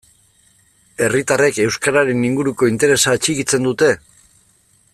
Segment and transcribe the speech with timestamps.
[1.07, 3.91] Herritarrek euskararen inguruko interesa atxikitzen dute?